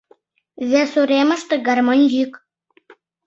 [0.69, 2.31] Вес уремыште— гармонь йӱк.